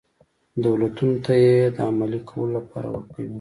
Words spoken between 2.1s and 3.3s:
کولو لپاره ورک وي.